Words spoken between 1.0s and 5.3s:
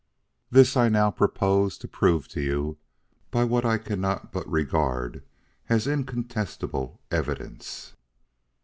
propose to prove to you by what I cannot but regard